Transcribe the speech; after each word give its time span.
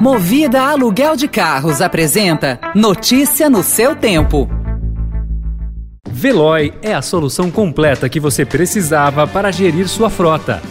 Movida 0.00 0.62
Aluguel 0.62 1.16
de 1.16 1.26
Carros 1.26 1.82
apresenta 1.82 2.60
Notícia 2.72 3.50
no 3.50 3.64
seu 3.64 3.96
tempo. 3.96 4.48
Veloy 6.08 6.72
é 6.80 6.94
a 6.94 7.02
solução 7.02 7.50
completa 7.50 8.08
que 8.08 8.20
você 8.20 8.44
precisava 8.44 9.26
para 9.26 9.50
gerir 9.50 9.88
sua 9.88 10.08
frota. 10.08 10.62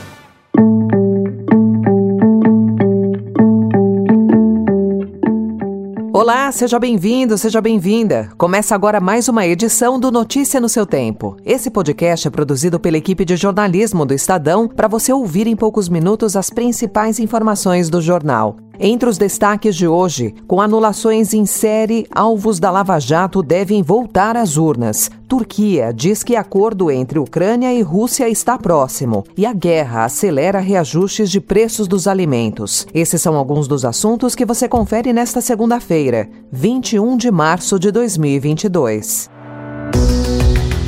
Olá, 6.13 6.49
seja 6.53 6.79
bem-vindo, 6.79 7.37
seja 7.37 7.59
bem-vinda. 7.59 8.29
Começa 8.37 8.73
agora 8.73 9.01
mais 9.01 9.27
uma 9.27 9.45
edição 9.45 9.99
do 9.99 10.09
Notícia 10.09 10.61
no 10.61 10.69
seu 10.69 10.85
Tempo. 10.85 11.35
Esse 11.45 11.69
podcast 11.69 12.29
é 12.29 12.31
produzido 12.31 12.79
pela 12.79 12.97
equipe 12.97 13.25
de 13.25 13.35
jornalismo 13.35 14.05
do 14.05 14.13
Estadão 14.13 14.69
para 14.69 14.87
você 14.87 15.11
ouvir 15.11 15.47
em 15.47 15.55
poucos 15.55 15.89
minutos 15.89 16.37
as 16.37 16.49
principais 16.49 17.19
informações 17.19 17.89
do 17.89 18.01
jornal. 18.01 18.55
Entre 18.79 19.09
os 19.09 19.17
destaques 19.17 19.75
de 19.75 19.87
hoje, 19.87 20.35
com 20.47 20.61
anulações 20.61 21.33
em 21.33 21.45
série, 21.45 22.05
alvos 22.11 22.59
da 22.59 22.69
Lava 22.69 22.99
Jato 22.99 23.41
devem 23.41 23.81
voltar 23.81 24.37
às 24.37 24.57
urnas. 24.57 25.09
Turquia 25.27 25.91
diz 25.93 26.23
que 26.23 26.35
acordo 26.35 26.91
entre 26.91 27.19
Ucrânia 27.19 27.73
e 27.73 27.81
Rússia 27.81 28.29
está 28.29 28.57
próximo 28.57 29.25
e 29.35 29.45
a 29.45 29.53
guerra 29.53 30.05
acelera 30.05 30.59
reajustes 30.59 31.29
de 31.29 31.41
preços 31.41 31.87
dos 31.87 32.07
alimentos. 32.07 32.87
Esses 32.93 33.21
são 33.21 33.35
alguns 33.35 33.67
dos 33.67 33.83
assuntos 33.83 34.35
que 34.35 34.45
você 34.45 34.67
confere 34.67 35.11
nesta 35.11 35.41
segunda-feira, 35.41 36.29
21 36.51 37.17
de 37.17 37.31
março 37.31 37.79
de 37.79 37.91
2022. 37.91 39.29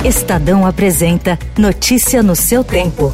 Estadão 0.04 0.64
apresenta 0.64 1.38
Notícia 1.58 2.22
no 2.22 2.34
seu 2.34 2.64
tempo. 2.64 3.12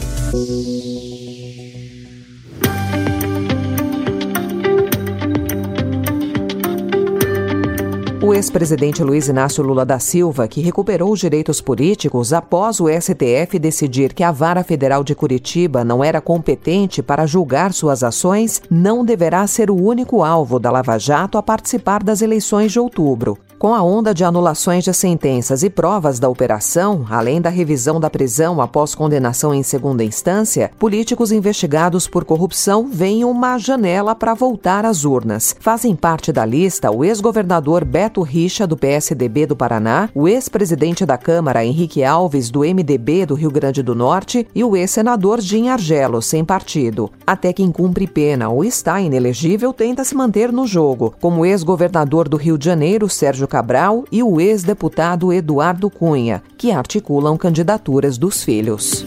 O 8.27 8.35
ex-presidente 8.35 9.05
Luiz 9.05 9.29
Inácio 9.29 9.63
Lula 9.63 9.87
da 9.87 10.01
Silva, 10.01 10.49
que 10.49 10.61
recuperou 10.61 11.13
os 11.13 11.21
direitos 11.21 11.61
políticos 11.61 12.33
após 12.33 12.81
o 12.81 12.89
STF 12.89 13.57
decidir 13.57 14.13
que 14.13 14.25
a 14.25 14.33
Vara 14.33 14.65
Federal 14.65 15.05
de 15.05 15.15
Curitiba 15.15 15.85
não 15.85 16.03
era 16.03 16.21
competente 16.21 17.05
para 17.05 17.25
julgar 17.25 17.73
suas 17.73 18.03
ações, 18.03 18.61
não 18.69 19.05
deverá 19.05 19.47
ser 19.47 19.71
o 19.71 19.81
único 19.81 20.25
alvo 20.25 20.59
da 20.59 20.73
Lava 20.73 20.99
Jato 20.99 21.39
a 21.39 21.43
participar 21.43 22.03
das 22.03 22.21
eleições 22.21 22.73
de 22.73 22.81
outubro. 22.81 23.39
Com 23.59 23.75
a 23.75 23.83
onda 23.83 24.13
de 24.13 24.23
anulações 24.23 24.85
de 24.85 24.93
sentenças 24.93 25.63
e 25.63 25.71
provas 25.71 26.19
da 26.19 26.29
operação, 26.29 27.07
além 27.09 27.41
da 27.41 27.49
revisão 27.49 27.99
da 27.99 28.11
prisão 28.11 28.61
após 28.61 28.95
condenação 28.95 29.55
em 29.55 29.63
segunda 29.63 30.05
instância, 30.05 30.71
políticos 30.79 31.33
investigados 31.33 32.07
por 32.07 32.23
corrupção 32.27 32.87
veem 32.87 33.25
uma 33.25 33.57
janela 33.57 34.15
para 34.15 34.35
voltar 34.35 34.85
às 34.85 35.07
urnas. 35.07 35.57
Fazem 35.59 35.97
parte 35.97 36.33
da 36.33 36.45
lista 36.45 36.91
o 36.91 37.03
ex-governador 37.03 37.83
Beto 37.83 38.21
Richa, 38.21 38.67
do 38.67 38.77
PSDB 38.77 39.47
do 39.47 39.57
Paraná, 39.57 40.11
o 40.15 40.29
ex-presidente 40.29 41.07
da 41.07 41.17
Câmara 41.17 41.65
Henrique 41.65 42.05
Alves, 42.05 42.51
do 42.51 42.61
MDB 42.61 43.25
do 43.25 43.35
Rio 43.35 43.51
Grande 43.51 43.83
do 43.83 43.95
Norte, 43.95 44.47
e 44.55 44.63
o 44.63 44.77
ex-senador 44.77 45.41
Jim 45.41 45.71
Argelo, 45.71 46.21
sem 46.21 46.45
partido. 46.45 47.11
Até 47.27 47.55
quem 47.55 47.73
cumpre 47.73 48.07
pena 48.07 48.51
ou 48.51 48.63
está 48.63 49.01
inelegível 49.01 49.73
tenta 49.73 50.05
se 50.05 50.15
manter 50.15 50.53
no 50.53 50.67
jogo, 50.67 51.15
como 51.23 51.41
o 51.41 51.47
ex-governador 51.47 52.29
do 52.29 52.37
Rio 52.37 52.59
de 52.59 52.67
Janeiro, 52.67 53.09
Sérgio 53.09 53.46
Cabral 53.47 54.05
e 54.11 54.23
o 54.23 54.41
ex-deputado 54.41 55.33
Eduardo 55.33 55.89
Cunha, 55.91 56.43
que 56.59 56.71
articulam 56.71 57.37
candidaturas 57.37 58.19
dos 58.19 58.43
filhos. 58.43 59.05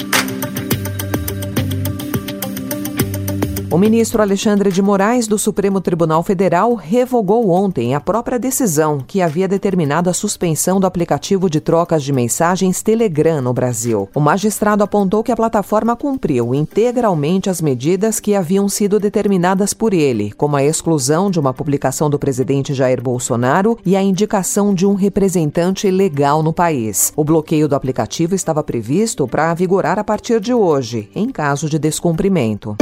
O 3.72 3.78
ministro 3.78 4.20
Alexandre 4.20 4.72
de 4.72 4.82
Moraes, 4.82 5.28
do 5.28 5.38
Supremo 5.38 5.80
Tribunal 5.80 6.24
Federal, 6.24 6.74
revogou 6.74 7.52
ontem 7.52 7.94
a 7.94 8.00
própria 8.02 8.40
decisão 8.40 8.98
que 8.98 9.22
havia 9.22 9.48
determinado 9.48 10.10
a 10.10 10.14
suspensão 10.14 10.80
do 10.80 10.88
aplicativo 10.88 11.48
de 11.48 11.62
trocas 11.62 12.04
de 12.04 12.12
mensagens 12.12 12.82
Telegram 12.82 13.42
no 13.42 13.54
Brasil. 13.54 14.10
O 14.16 14.20
magistrado 14.20 14.84
apontou 14.84 15.24
que 15.24 15.32
a 15.32 15.36
plataforma 15.36 15.96
cumpriu 15.96 16.56
integralmente 16.56 17.48
as 17.48 17.62
medidas 17.62 18.20
que 18.20 18.34
haviam 18.34 18.68
sido 18.68 19.00
determinadas 19.00 19.72
por 19.72 19.94
ele, 19.94 20.32
como 20.32 20.56
a 20.56 20.64
exclusão 20.64 21.30
de 21.30 21.40
uma 21.40 21.54
publicação 21.54 22.10
do 22.10 22.18
presidente 22.18 22.74
Jair 22.74 23.04
Bolsonaro 23.04 23.78
e 23.86 23.96
a 23.96 24.02
indicação 24.02 24.74
de 24.74 24.88
um 24.88 24.96
representante 24.96 25.92
legal 25.92 26.42
no 26.42 26.52
país. 26.52 27.14
O 27.16 27.24
bloqueio 27.24 27.68
do 27.68 27.76
aplicativo 27.76 28.34
estava 28.34 28.64
previsto 28.64 29.28
para 29.28 29.54
vigorar 29.54 30.00
a 30.00 30.04
partir 30.04 30.40
de 30.40 30.56
hoje, 30.56 31.08
em 31.14 31.30
caso 31.30 31.70
de 31.70 31.78
descumprimento. 31.78 32.76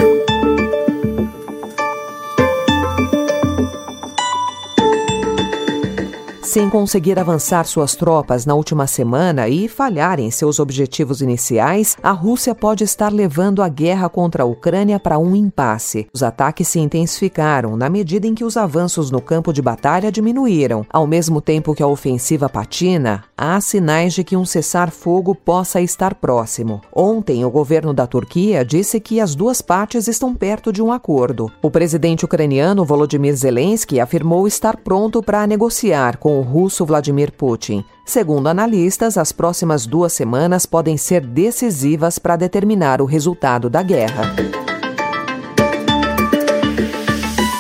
Sem 6.48 6.70
conseguir 6.70 7.20
avançar 7.20 7.66
suas 7.66 7.94
tropas 7.94 8.46
na 8.46 8.56
última 8.56 8.88
semana 8.88 9.50
e 9.50 9.68
falhar 9.68 10.18
em 10.18 10.32
seus 10.32 10.60
objetivos 10.60 11.22
iniciais, 11.22 11.98
a 12.02 12.12
Rússia 12.12 12.56
pode 12.56 12.86
estar 12.86 13.12
levando 13.12 13.62
a 13.62 13.68
guerra 13.68 14.08
contra 14.08 14.44
a 14.44 14.46
Ucrânia 14.46 14.98
para 14.98 15.20
um 15.20 15.36
impasse. 15.36 16.08
Os 16.14 16.24
ataques 16.24 16.70
se 16.70 16.80
intensificaram 16.80 17.76
na 17.76 17.90
medida 17.90 18.26
em 18.26 18.34
que 18.34 18.46
os 18.46 18.56
avanços 18.56 19.12
no 19.12 19.22
campo 19.22 19.52
de 19.52 19.62
batalha 19.62 20.10
diminuíram. 20.10 20.86
Ao 20.90 21.06
mesmo 21.06 21.42
tempo 21.42 21.76
que 21.76 21.84
a 21.84 21.88
ofensiva 21.88 22.48
patina, 22.48 23.26
há 23.38 23.60
sinais 23.60 24.14
de 24.14 24.24
que 24.24 24.38
um 24.38 24.46
cessar-fogo 24.46 25.36
possa 25.36 25.82
estar 25.82 26.16
próximo. 26.16 26.82
Ontem, 26.96 27.44
o 27.44 27.52
governo 27.52 27.94
da 27.94 28.08
Turquia 28.08 28.64
disse 28.64 29.02
que 29.02 29.20
as 29.20 29.36
duas 29.36 29.62
partes 29.62 30.08
estão 30.08 30.34
perto 30.34 30.72
de 30.72 30.82
um 30.82 30.94
acordo. 30.94 31.52
O 31.62 31.70
presidente 31.70 32.24
ucraniano 32.24 32.86
Volodymyr 32.86 33.36
Zelensky 33.36 34.00
afirmou 34.00 34.48
estar 34.48 34.78
pronto 34.78 35.22
para 35.22 35.46
negociar 35.46 36.16
com 36.18 36.37
o 36.38 36.42
russo 36.42 36.86
Vladimir 36.86 37.32
Putin. 37.32 37.84
Segundo 38.06 38.48
analistas, 38.48 39.18
as 39.18 39.32
próximas 39.32 39.86
duas 39.86 40.14
semanas 40.14 40.66
podem 40.66 40.98
ser 40.98 41.26
decisivas 41.26 42.20
para 42.20 42.36
determinar 42.36 43.02
o 43.02 43.06
resultado 43.06 43.70
da 43.70 43.82
guerra. 43.82 44.67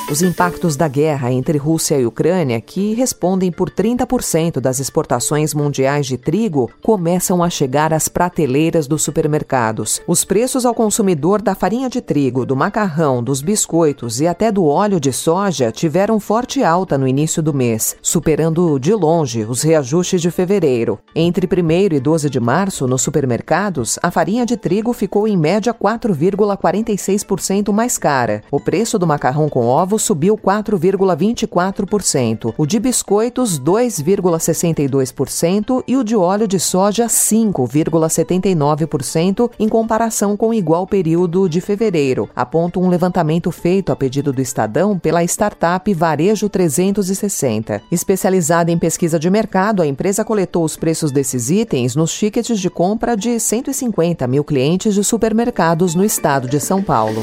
Os 0.09 0.21
impactos 0.21 0.77
da 0.77 0.87
guerra 0.87 1.33
entre 1.33 1.57
Rússia 1.57 1.99
e 1.99 2.05
Ucrânia, 2.05 2.61
que 2.61 2.93
respondem 2.93 3.51
por 3.51 3.69
30% 3.69 4.61
das 4.61 4.79
exportações 4.79 5.53
mundiais 5.53 6.05
de 6.05 6.17
trigo, 6.17 6.71
começam 6.81 7.43
a 7.43 7.49
chegar 7.49 7.93
às 7.93 8.07
prateleiras 8.07 8.87
dos 8.87 9.01
supermercados. 9.01 10.01
Os 10.07 10.23
preços 10.23 10.65
ao 10.65 10.73
consumidor 10.73 11.41
da 11.41 11.53
farinha 11.53 11.89
de 11.89 11.99
trigo, 11.99 12.45
do 12.45 12.55
macarrão, 12.55 13.21
dos 13.21 13.41
biscoitos 13.41 14.21
e 14.21 14.27
até 14.27 14.49
do 14.49 14.63
óleo 14.63 14.97
de 14.97 15.11
soja 15.11 15.73
tiveram 15.73 16.21
forte 16.21 16.63
alta 16.63 16.97
no 16.97 17.05
início 17.05 17.43
do 17.43 17.53
mês, 17.53 17.97
superando 18.01 18.79
de 18.79 18.93
longe 18.93 19.43
os 19.43 19.61
reajustes 19.61 20.21
de 20.21 20.31
fevereiro. 20.31 20.97
Entre 21.13 21.45
1 21.45 21.95
e 21.95 21.99
12 21.99 22.29
de 22.29 22.39
março, 22.39 22.87
nos 22.87 23.01
supermercados, 23.01 23.99
a 24.01 24.09
farinha 24.09 24.45
de 24.45 24.55
trigo 24.55 24.93
ficou 24.93 25.27
em 25.27 25.35
média 25.35 25.73
4,46% 25.73 27.73
mais 27.73 27.97
cara. 27.97 28.41
O 28.49 28.57
preço 28.57 28.97
do 28.97 29.05
macarrão 29.05 29.49
com 29.49 29.65
ovos 29.65 29.96
subiu 29.97 30.37
4,24%, 30.37 32.53
o 32.57 32.65
de 32.65 32.79
biscoitos 32.79 33.59
2,62% 33.59 35.83
e 35.87 35.95
o 35.95 36.03
de 36.03 36.15
óleo 36.15 36.47
de 36.47 36.59
soja 36.59 37.05
5,79% 37.07 39.51
em 39.59 39.69
comparação 39.69 40.37
com 40.37 40.49
o 40.49 40.53
igual 40.53 40.85
período 40.87 41.49
de 41.49 41.61
fevereiro, 41.61 42.29
aponta 42.35 42.79
um 42.79 42.89
levantamento 42.89 43.51
feito 43.51 43.91
a 43.91 43.95
pedido 43.95 44.33
do 44.33 44.41
Estadão 44.41 44.99
pela 44.99 45.23
startup 45.23 45.93
Varejo 45.93 46.49
360. 46.49 47.81
Especializada 47.91 48.71
em 48.71 48.77
pesquisa 48.77 49.19
de 49.19 49.29
mercado, 49.29 49.81
a 49.81 49.87
empresa 49.87 50.25
coletou 50.25 50.63
os 50.63 50.77
preços 50.77 51.11
desses 51.11 51.49
itens 51.49 51.95
nos 51.95 52.13
tickets 52.13 52.59
de 52.59 52.69
compra 52.69 53.15
de 53.15 53.39
150 53.39 54.27
mil 54.27 54.43
clientes 54.43 54.93
de 54.93 55.03
supermercados 55.03 55.95
no 55.95 56.03
estado 56.03 56.47
de 56.47 56.59
São 56.59 56.81
Paulo. 56.81 57.21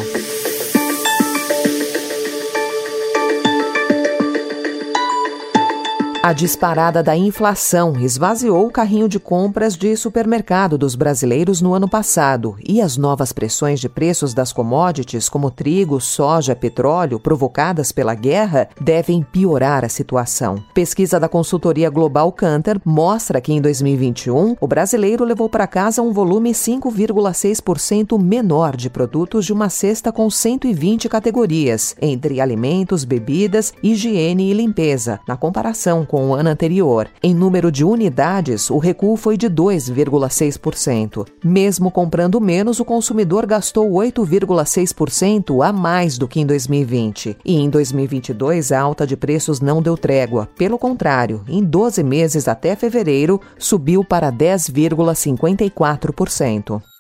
A 6.25 6.33
disparada 6.33 7.03
da 7.03 7.15
inflação 7.15 8.01
esvaziou 8.01 8.67
o 8.67 8.71
carrinho 8.71 9.07
de 9.11 9.21
compras 9.21 9.77
de 9.77 9.95
supermercado 9.95 10.79
dos 10.79 10.95
brasileiros 10.95 11.61
no 11.61 11.75
ano 11.75 11.87
passado 11.87 12.57
e 12.67 12.81
as 12.81 12.97
novas 12.97 13.31
pressões 13.31 13.79
de 13.79 13.91
preços 13.91 14.33
das 14.33 14.51
commodities, 14.51 15.29
como 15.29 15.51
trigo, 15.51 16.01
soja, 16.01 16.57
petróleo, 16.57 17.21
provocadas 17.21 17.93
pela 17.93 18.15
guerra, 18.15 18.71
devem 18.81 19.23
piorar 19.23 19.85
a 19.85 19.89
situação. 19.91 20.65
Pesquisa 20.73 21.21
da 21.21 21.29
consultoria 21.29 21.91
Global 21.91 22.33
Canter 22.33 22.81
mostra 22.87 23.39
que 23.39 23.53
em 23.53 23.61
2021 23.61 24.57
o 24.59 24.67
brasileiro 24.67 25.27
levou 25.27 25.51
para 25.51 25.67
casa 25.67 26.01
um 26.01 26.11
volume 26.11 26.53
5,6% 26.53 28.19
menor 28.19 28.79
de 28.79 28.89
produtos 28.89 29.45
de 29.45 29.53
uma 29.53 29.69
cesta 29.69 30.11
com 30.11 30.31
120 30.31 31.07
categorias, 31.07 31.95
entre 32.01 32.41
alimentos, 32.41 33.05
bebidas, 33.05 33.75
higiene 33.83 34.51
e 34.51 34.55
limpeza, 34.55 35.21
na 35.29 35.37
comparação 35.37 36.07
com 36.14 36.14
com 36.15 36.29
o 36.29 36.35
ano 36.35 36.49
anterior. 36.49 37.09
Em 37.21 37.35
número 37.35 37.73
de 37.73 37.85
unidades, 37.85 38.71
o 38.71 38.79
recuo 38.79 39.17
foi 39.17 39.37
de 39.37 39.51
2,6%. 39.51 41.27
Mesmo 41.43 41.91
comprando 41.91 42.41
menos, 42.41 42.79
o 42.79 42.85
consumidor 42.85 43.47
gastou 43.47 43.91
8,6% 43.91 45.67
a 45.67 45.73
mais 45.73 46.17
do 46.17 46.29
que 46.29 46.39
em 46.39 46.47
2020. 46.47 47.37
E 47.45 47.57
em 47.57 47.69
2022, 47.69 48.71
a 48.71 48.81
alta 48.81 49.05
de 49.05 49.17
preços 49.17 49.61
não 49.61 49.83
deu 49.83 49.97
trégua. 49.97 50.49
Pelo 50.57 50.79
contrário, 50.79 51.43
em 51.49 51.65
12 51.65 52.05
meses 52.05 52.47
até 52.47 52.77
fevereiro, 52.77 53.41
subiu 53.59 54.05
para 54.05 54.31
10,54%. 54.31 56.94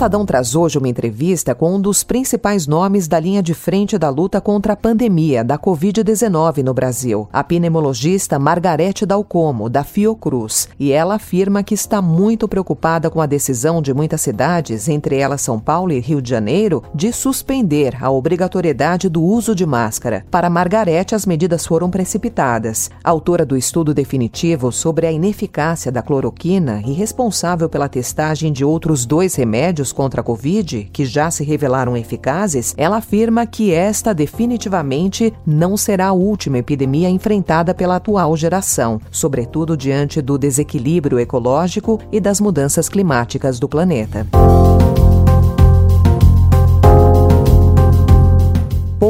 Estadão 0.00 0.24
traz 0.24 0.56
hoje 0.56 0.78
uma 0.78 0.88
entrevista 0.88 1.54
com 1.54 1.74
um 1.74 1.78
dos 1.78 2.02
principais 2.02 2.66
nomes 2.66 3.06
da 3.06 3.20
linha 3.20 3.42
de 3.42 3.52
frente 3.52 3.98
da 3.98 4.08
luta 4.08 4.40
contra 4.40 4.72
a 4.72 4.76
pandemia 4.76 5.44
da 5.44 5.58
Covid-19 5.58 6.62
no 6.62 6.72
Brasil, 6.72 7.28
a 7.30 7.44
pneumologista 7.44 8.38
Margarete 8.38 9.04
Dalcomo, 9.04 9.68
da 9.68 9.84
Fiocruz. 9.84 10.70
E 10.78 10.90
ela 10.90 11.16
afirma 11.16 11.62
que 11.62 11.74
está 11.74 12.00
muito 12.00 12.48
preocupada 12.48 13.10
com 13.10 13.20
a 13.20 13.26
decisão 13.26 13.82
de 13.82 13.92
muitas 13.92 14.22
cidades, 14.22 14.88
entre 14.88 15.16
elas 15.16 15.42
São 15.42 15.60
Paulo 15.60 15.92
e 15.92 16.00
Rio 16.00 16.22
de 16.22 16.30
Janeiro, 16.30 16.82
de 16.94 17.12
suspender 17.12 18.02
a 18.02 18.10
obrigatoriedade 18.10 19.06
do 19.06 19.22
uso 19.22 19.54
de 19.54 19.66
máscara. 19.66 20.24
Para 20.30 20.48
Margarete, 20.48 21.14
as 21.14 21.26
medidas 21.26 21.66
foram 21.66 21.90
precipitadas. 21.90 22.90
Autora 23.04 23.44
do 23.44 23.54
estudo 23.54 23.92
definitivo 23.92 24.72
sobre 24.72 25.06
a 25.06 25.12
ineficácia 25.12 25.92
da 25.92 26.00
cloroquina 26.00 26.82
e 26.86 26.92
responsável 26.94 27.68
pela 27.68 27.86
testagem 27.86 28.50
de 28.50 28.64
outros 28.64 29.04
dois 29.04 29.34
remédios, 29.34 29.89
contra 29.92 30.20
a 30.20 30.24
Covid, 30.24 30.88
que 30.92 31.04
já 31.04 31.30
se 31.30 31.44
revelaram 31.44 31.96
eficazes, 31.96 32.74
ela 32.76 32.98
afirma 32.98 33.46
que 33.46 33.72
esta 33.72 34.12
definitivamente 34.12 35.32
não 35.46 35.76
será 35.76 36.08
a 36.08 36.12
última 36.12 36.58
epidemia 36.58 37.08
enfrentada 37.08 37.74
pela 37.74 37.96
atual 37.96 38.36
geração, 38.36 39.00
sobretudo 39.10 39.76
diante 39.76 40.20
do 40.20 40.36
desequilíbrio 40.36 41.18
ecológico 41.18 42.00
e 42.10 42.20
das 42.20 42.40
mudanças 42.40 42.88
climáticas 42.88 43.58
do 43.58 43.68
planeta. 43.68 44.26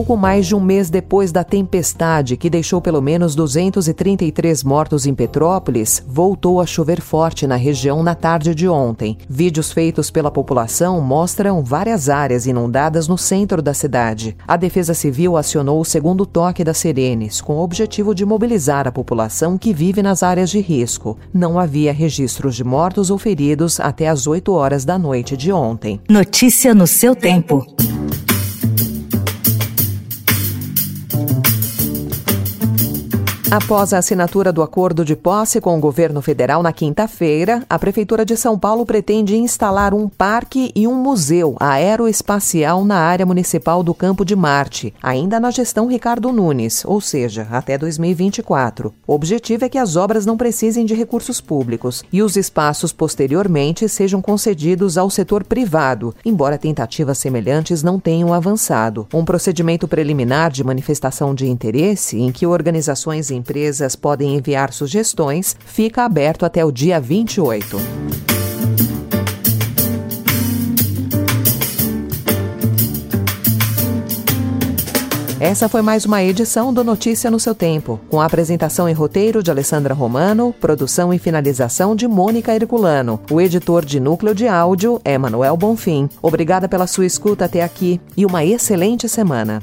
Pouco 0.00 0.16
mais 0.16 0.46
de 0.46 0.54
um 0.54 0.60
mês 0.60 0.88
depois 0.88 1.30
da 1.30 1.44
tempestade 1.44 2.34
que 2.34 2.48
deixou 2.48 2.80
pelo 2.80 3.02
menos 3.02 3.34
233 3.34 4.64
mortos 4.64 5.04
em 5.04 5.14
Petrópolis, 5.14 6.02
voltou 6.08 6.58
a 6.58 6.64
chover 6.64 7.02
forte 7.02 7.46
na 7.46 7.56
região 7.56 8.02
na 8.02 8.14
tarde 8.14 8.54
de 8.54 8.66
ontem. 8.66 9.18
Vídeos 9.28 9.70
feitos 9.70 10.10
pela 10.10 10.30
população 10.30 11.02
mostram 11.02 11.62
várias 11.62 12.08
áreas 12.08 12.46
inundadas 12.46 13.06
no 13.08 13.18
centro 13.18 13.60
da 13.60 13.74
cidade. 13.74 14.34
A 14.48 14.56
Defesa 14.56 14.94
Civil 14.94 15.36
acionou 15.36 15.78
o 15.78 15.84
segundo 15.84 16.24
toque 16.24 16.64
das 16.64 16.78
sirenes, 16.78 17.42
com 17.42 17.56
o 17.56 17.62
objetivo 17.62 18.14
de 18.14 18.24
mobilizar 18.24 18.88
a 18.88 18.92
população 18.92 19.58
que 19.58 19.74
vive 19.74 20.02
nas 20.02 20.22
áreas 20.22 20.48
de 20.48 20.60
risco. 20.60 21.18
Não 21.30 21.58
havia 21.58 21.92
registros 21.92 22.56
de 22.56 22.64
mortos 22.64 23.10
ou 23.10 23.18
feridos 23.18 23.78
até 23.78 24.08
as 24.08 24.26
8 24.26 24.50
horas 24.50 24.82
da 24.82 24.98
noite 24.98 25.36
de 25.36 25.52
ontem. 25.52 26.00
Notícia 26.08 26.74
no 26.74 26.86
seu 26.86 27.14
tempo. 27.14 27.66
Após 33.50 33.92
a 33.92 33.98
assinatura 33.98 34.52
do 34.52 34.62
acordo 34.62 35.04
de 35.04 35.16
posse 35.16 35.60
com 35.60 35.76
o 35.76 35.80
governo 35.80 36.22
federal 36.22 36.62
na 36.62 36.72
quinta-feira, 36.72 37.64
a 37.68 37.80
Prefeitura 37.80 38.24
de 38.24 38.36
São 38.36 38.56
Paulo 38.56 38.86
pretende 38.86 39.36
instalar 39.36 39.92
um 39.92 40.08
parque 40.08 40.70
e 40.72 40.86
um 40.86 40.94
museu 40.94 41.56
aeroespacial 41.58 42.84
na 42.84 42.98
área 42.98 43.26
municipal 43.26 43.82
do 43.82 43.92
Campo 43.92 44.24
de 44.24 44.36
Marte, 44.36 44.94
ainda 45.02 45.40
na 45.40 45.50
gestão 45.50 45.88
Ricardo 45.88 46.30
Nunes, 46.30 46.84
ou 46.84 47.00
seja, 47.00 47.48
até 47.50 47.76
2024. 47.76 48.94
O 49.04 49.14
objetivo 49.14 49.64
é 49.64 49.68
que 49.68 49.78
as 49.78 49.96
obras 49.96 50.24
não 50.24 50.36
precisem 50.36 50.84
de 50.84 50.94
recursos 50.94 51.40
públicos 51.40 52.04
e 52.12 52.22
os 52.22 52.36
espaços 52.36 52.92
posteriormente 52.92 53.88
sejam 53.88 54.22
concedidos 54.22 54.96
ao 54.96 55.10
setor 55.10 55.42
privado, 55.42 56.14
embora 56.24 56.56
tentativas 56.56 57.18
semelhantes 57.18 57.82
não 57.82 57.98
tenham 57.98 58.32
avançado. 58.32 59.08
Um 59.12 59.24
procedimento 59.24 59.88
preliminar 59.88 60.52
de 60.52 60.62
manifestação 60.62 61.34
de 61.34 61.48
interesse, 61.48 62.16
em 62.16 62.30
que 62.30 62.46
organizações 62.46 63.28
empresas 63.40 63.96
podem 63.96 64.36
enviar 64.36 64.72
sugestões, 64.72 65.56
fica 65.64 66.04
aberto 66.04 66.44
até 66.44 66.64
o 66.64 66.70
dia 66.70 67.00
28. 67.00 67.78
Essa 75.40 75.70
foi 75.70 75.80
mais 75.80 76.04
uma 76.04 76.22
edição 76.22 76.70
do 76.70 76.84
Notícia 76.84 77.30
no 77.30 77.40
seu 77.40 77.54
Tempo, 77.54 77.98
com 78.10 78.20
a 78.20 78.26
apresentação 78.26 78.86
e 78.86 78.92
roteiro 78.92 79.42
de 79.42 79.50
Alessandra 79.50 79.94
Romano, 79.94 80.54
produção 80.60 81.14
e 81.14 81.18
finalização 81.18 81.96
de 81.96 82.06
Mônica 82.06 82.54
Herculano. 82.54 83.18
O 83.30 83.40
editor 83.40 83.82
de 83.82 83.98
núcleo 83.98 84.34
de 84.34 84.46
áudio 84.46 85.00
é 85.02 85.16
Manuel 85.16 85.56
Bonfim. 85.56 86.10
Obrigada 86.20 86.68
pela 86.68 86.86
sua 86.86 87.06
escuta 87.06 87.46
até 87.46 87.62
aqui 87.62 87.98
e 88.14 88.26
uma 88.26 88.44
excelente 88.44 89.08
semana. 89.08 89.62